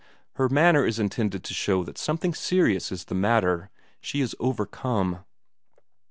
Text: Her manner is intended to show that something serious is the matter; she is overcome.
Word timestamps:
Her 0.33 0.49
manner 0.49 0.83
is 0.83 0.97
intended 0.97 1.43
to 1.43 1.53
show 1.53 1.83
that 1.83 1.95
something 1.95 2.33
serious 2.33 2.91
is 2.91 3.05
the 3.05 3.13
matter; 3.13 3.69
she 4.01 4.19
is 4.19 4.35
overcome. 4.39 5.23